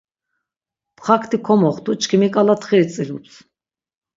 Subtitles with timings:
[0.97, 3.33] Txakti komoxtu, çkimi k̆ala txiri tzilups.